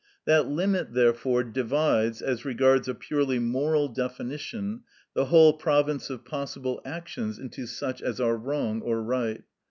[0.25, 4.81] That limit, therefore, divides, as regards a purely moral definition,
[5.13, 9.43] the whole province of possible actions into such as are wrong or right.